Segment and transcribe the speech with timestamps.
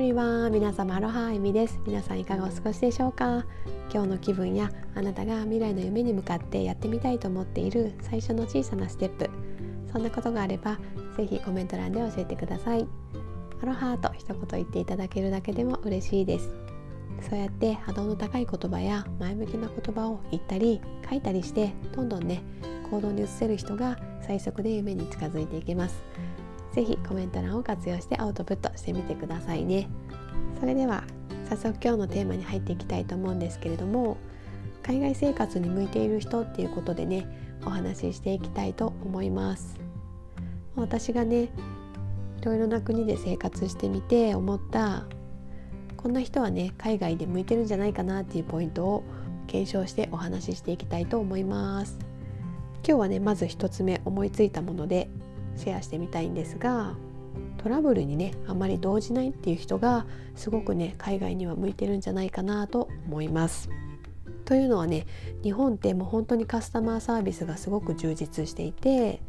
[0.00, 1.78] ブリワン皆様アロハエミです。
[1.86, 3.44] 皆さんいかがお過ごしでしょうか？
[3.92, 9.28] 今日の気分やあなたが未来の夢に向かってやってみたいと思っている最初の小さなステップ。
[9.92, 10.78] そんなことがあれば
[11.18, 12.88] ぜひコメント欄で教えてください。
[13.62, 16.50] アロハと一言言っていただけるだけでも嬉しいです。
[17.28, 20.80] そうやって波動の高い言葉や前向きな言葉を言ったり
[21.10, 22.42] 書いたりしてどんどんね
[22.90, 26.02] 行動に移せる人が最速で夢に近づいていけます。
[26.70, 29.88] ぜひコメント欄を活用してアウトプットしてみてくださいね。
[30.58, 31.04] それでは
[31.48, 34.18] 早速今日のテーマに入っていきたいと思うんですけれども
[34.82, 37.26] 海外生活に向いている人っていうことでね
[37.64, 39.78] お話ししていきたいと思います。
[40.76, 41.48] 私がねい
[42.42, 45.04] ろいろな国で生活してみて思った
[45.96, 49.04] こんな人はね海外で向いてるんじゃないかなっていうポイントを
[49.46, 51.98] 検証してお話ししていきたいと思います。
[52.86, 55.10] 今日はねまず1つ目思いついたもので
[55.56, 56.94] シェアしてみたいんですが
[57.60, 63.68] トラブルにねあんまり動じないっていう人がすごくね海外には向いてるんじゃないかなと思います。
[64.46, 65.06] というのはね
[65.42, 69.20] 日本ってもう本当にカスタマーサービスがすごく充実していて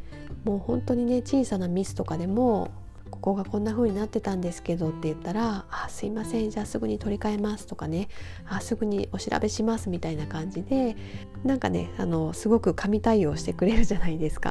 [0.46, 2.72] もう本当にね小さなミスとかでも
[3.12, 8.08] ここがこんな風になってたんですけどって言ったら「あすいませんじゃあすぐに取り替えます」とかね
[8.48, 10.96] 「あすぐにお調べします」みたいな感じで
[11.44, 14.51] なんかねあのすごく神対応してくれるじゃないですか。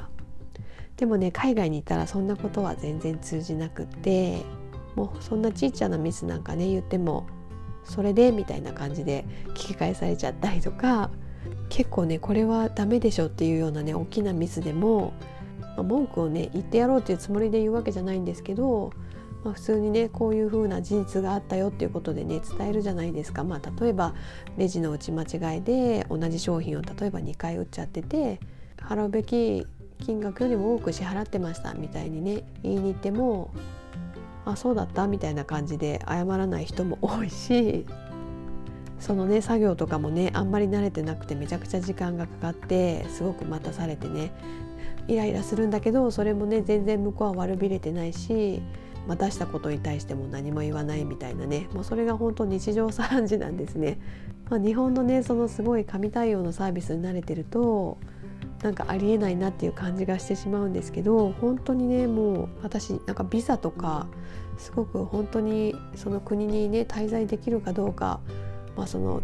[1.00, 4.42] でもね海外にいたらそんなことは全然通じなくって
[4.96, 7.26] もうそんなちっちゃなミスなんかね言っても
[7.84, 11.10] それでみたいな感じで聞き返されちゃったりとか
[11.70, 15.14] 結構ねこれはダメでしょっていうようなね大きなミスでも、
[15.60, 18.92] まあ、文句をね言ってやろうっていうつもりで言うわけじゃないんですけど、
[19.42, 23.42] まあ、普通にねこういう風な事実があったよっていうことでね伝えるじゃないですか。
[23.42, 24.12] まあ、例えば
[24.58, 28.38] レジの打ち間違いで同じ商品を例えば2回売っちゃってて
[28.76, 29.66] 払うべき
[30.00, 33.52] 金額よりも多く支払ってましたみたいにね言いに行っても
[34.44, 37.86] あそうだったみたいな感じで謝らない人も多いし
[38.98, 44.33] そのね作業とかもねあんまり慣れてなくてめちゃくちゃ時間がかかってすごく待たされてね
[45.08, 48.62] イライラするんだけどそれもね全然向こうは悪びれてないし、
[49.06, 53.98] まあ、出したことに対しても何も言わないみたいなねもうそれが本当日常茶飯事なんですね。
[54.50, 57.98] まあ、日本のねそのすごい神対応のサービスに慣れてると
[58.62, 64.06] なんかありえないなっていう感じがしてしまうんですけど本当にねもう私なんかビザとか
[64.58, 68.20] すごく本当にその国にね滞在できるかどうか、
[68.76, 69.22] まあ、その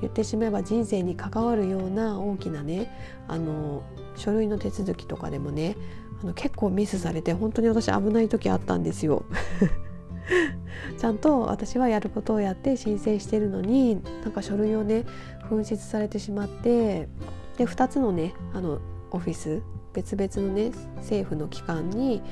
[0.00, 2.90] 言ってしまえば人生に関わるような大きなね
[3.28, 3.82] あの
[4.16, 5.76] 書類の手続きとかでもね
[6.22, 9.24] あの結構ミスされて本当に私危ない時あったんですよ。
[10.98, 15.04] ちゃんと私はやることをやって申請してるのになんか書類をね
[15.50, 17.08] 紛失されてしまって
[17.56, 18.80] で2つのねあの
[19.10, 19.62] オフィス
[19.92, 22.22] 別々のね政府の機関に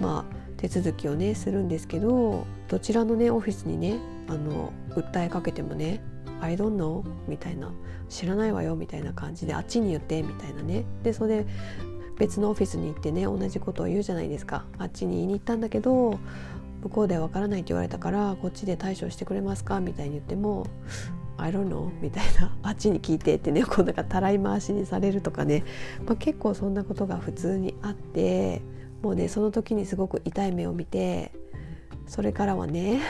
[0.00, 6.02] まあ手続きをねするんですけどどちらのねオフィスにねあの訴えかけてもね
[6.40, 7.72] 「I don't know」みたいな
[8.08, 10.84] 「知らないわよ」みたいな感じで「あっちに言って」みたいなね。
[11.02, 11.46] でそれで
[12.18, 14.64] 別のオフィスに行ってね同じことを言うじゃないですか。
[14.76, 16.18] あっちに言いに行ったんだけど
[16.82, 19.80] 向こうでは分からないって言われたからこっちで対処してくれますか？
[19.80, 20.66] みたいに言っても
[21.38, 25.64] I don't know みたいなあっちに聞いてってねこうなんかたらい回しにされるとかね、
[26.04, 28.60] まあ、結構そんなことが普通にあって
[29.02, 31.32] もうねその時にすごく痛い目を見て
[32.08, 33.00] それからはね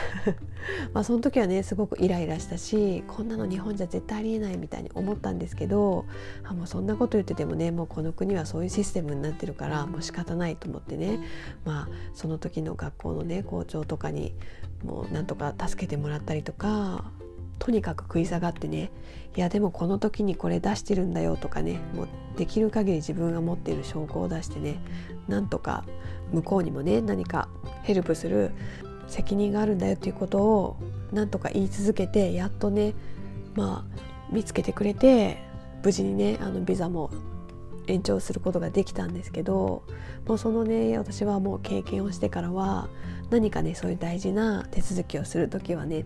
[0.93, 6.05] まあその時はねすごくイライラしたしこんなの日本じゃ絶対ありえないみたいに思ったんですけど
[6.43, 11.19] あもうそんなこと言っててもねもうこの国はそういうシステムになってるからもう仕方ないと思ってね。
[11.65, 14.33] まあその時の学校のね校長とかに
[14.83, 17.11] もうなんとか助けてもらったりとか
[17.59, 18.91] とにかく食い下がってね
[19.35, 24.79] いやでもこの時にこれ出してるんだよとかねもうできる限り自分が持っている証拠を出してね
[25.27, 25.83] なんとか
[26.31, 27.49] 向こうにもね何か
[27.83, 28.51] ヘルプする
[29.07, 30.77] 責任があるんだよということを
[31.11, 32.93] なんとか言い続けてやっとね
[33.55, 33.99] まあ
[34.31, 35.37] 見つけてくれて
[35.83, 37.11] 無事にねあのビザも
[37.87, 39.83] 延長することができたんですけど
[40.27, 42.87] もうそのね私はもう経験をしてからは
[43.31, 46.05] 何かねそういう大事な手続きをする時はね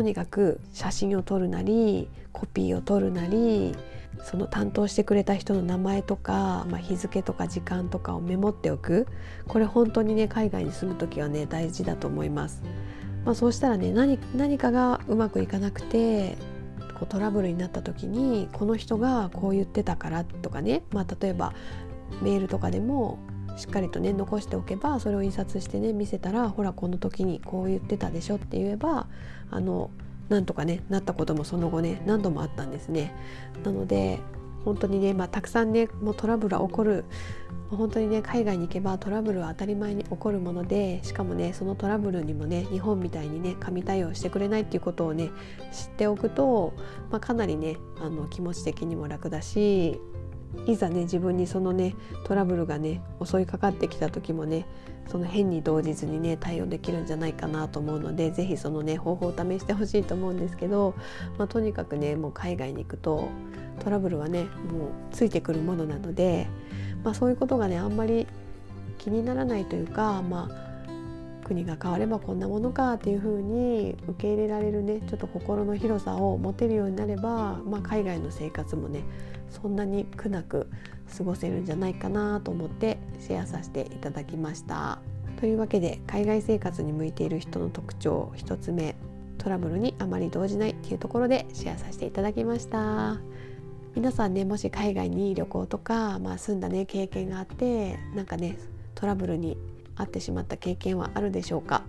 [0.00, 3.76] とにかく写真を撮るなりコピーを取るなり
[4.24, 9.06] その担当してくれた人の名前とか、まあ、日付とか時間とかをメモっておく
[9.46, 12.62] これ本当にね海外に住む時はね大事だと思います。
[13.26, 16.38] まあ、そうしたらね何何かがうまくいかなくて
[16.94, 21.52] こうトラブルになった時にこの人がこう言ってたからとかね、まあ、例えば
[22.22, 23.18] メールとかでも
[23.56, 29.06] しっかりとね残しておけばそれを印刷してね見せたらほらこの時にこう言ってたでしょって言えば
[29.50, 29.90] あの
[30.28, 33.12] なんとかねなったこともその後ね何度もあったんですね。
[33.64, 34.20] なので
[34.64, 37.04] 本当にね、まあ、たくさんねもうトラブルは起こる
[37.70, 45.30] 本当にね海外に行けばトラブルは当たり前に起こるものでしかもねそのトラブルにもね日本みたいにね神対応してくれないっていうことをね
[45.72, 46.74] 知っておくと、
[47.10, 50.00] まあ、かなりねあの気持ち的にも楽だし
[50.66, 51.94] いざね自分にそのね
[52.24, 54.66] トラブルがね襲いかかってきた時もね
[55.08, 60.94] その変に動じずにね対応できるんじゃないかなと思うので是非そのね方法を試してほしいと思うんですけど、
[61.38, 63.28] まあ、とにかくねもう海外に行くと
[63.80, 64.50] トラブルはねもう
[65.10, 66.46] ついてくるものなので
[67.04, 68.26] まあ、そういうことがねあんまり
[68.98, 70.69] 気にならないというか、まあ、
[71.50, 79.02] 国が変わればこんなものかっていうふうに受け入れられるねちょっと心の広さを持てるようになれば、まあ、海外の生活もね
[79.48, 80.70] そんなに苦なく
[81.18, 85.00] 過ごせるんじゃないかなと思ってシェアさせていただきました。
[85.40, 88.94] というわけで海外生活に向いている人の特徴1つ目
[89.38, 93.18] トラブルにあまり動じないっていうところでシェアさせていただきました。
[93.96, 98.56] 皆さんねもし海外に旅行とか、まあ、住んだね経験があってなんかね
[98.94, 99.58] トラブルに
[100.00, 101.82] 遭ってしまった経験はあるでしょうか？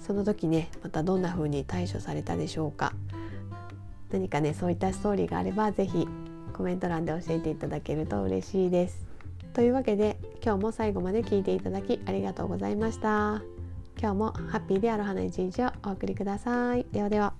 [0.00, 2.92] その時ねまたどんな風に対処されたでしょうか？
[4.10, 6.08] 何かねそういったストーリーがあれば是非
[6.52, 9.06] コメント欄で教えていただけると嬉しいです。
[9.54, 13.42] というわけで今日も最後まで聞いていただきありがとうございました。
[14.00, 16.86] 今日もハッピーである花一日をお送りください。
[16.90, 17.34] ではでは。